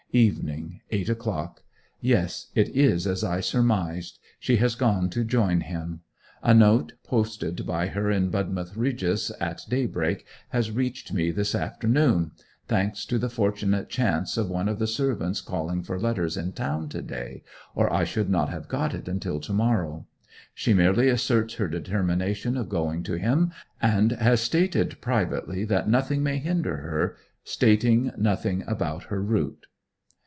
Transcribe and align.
Evening: 0.13 0.81
8 0.91 1.07
o'clock. 1.07 1.63
Yes, 2.01 2.47
it 2.53 2.67
is 2.75 3.07
as 3.07 3.23
I 3.23 3.39
surmised. 3.39 4.19
She 4.41 4.57
has 4.57 4.75
gone 4.75 5.09
to 5.11 5.23
join 5.23 5.61
him. 5.61 6.01
A 6.43 6.53
note 6.53 6.91
posted 7.05 7.65
by 7.65 7.87
her 7.87 8.11
in 8.11 8.29
Budmouth 8.29 8.75
Regis 8.75 9.31
at 9.39 9.61
daybreak 9.69 10.25
has 10.49 10.69
reached 10.69 11.13
me 11.13 11.31
this 11.31 11.55
afternoon 11.55 12.31
thanks 12.67 13.05
to 13.05 13.17
the 13.17 13.29
fortunate 13.29 13.87
chance 13.87 14.35
of 14.35 14.49
one 14.49 14.67
of 14.67 14.79
the 14.79 14.85
servants 14.87 15.39
calling 15.39 15.81
for 15.81 15.97
letters 15.97 16.35
in 16.35 16.51
town 16.51 16.89
to 16.89 17.01
day, 17.01 17.41
or 17.73 17.89
I 17.93 18.03
should 18.03 18.29
not 18.29 18.49
have 18.49 18.67
got 18.67 18.93
it 18.93 19.07
until 19.07 19.39
to 19.39 19.53
morrow. 19.53 20.07
She 20.53 20.73
merely 20.73 21.07
asserts 21.07 21.53
her 21.53 21.69
determination 21.69 22.57
of 22.57 22.67
going 22.67 23.03
to 23.03 23.13
him, 23.13 23.53
and 23.81 24.11
has 24.11 24.41
started 24.41 24.99
privately, 24.99 25.63
that 25.63 25.87
nothing 25.87 26.21
may 26.21 26.37
hinder 26.37 26.75
her; 26.75 27.15
stating 27.45 28.11
nothing 28.17 28.65
about 28.67 29.03
her 29.03 29.21
route. 29.23 29.67